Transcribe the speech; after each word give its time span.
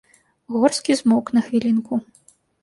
Горскі 0.55 0.95
змоўк 1.01 1.27
на 1.39 1.45
хвілінку. 1.51 2.01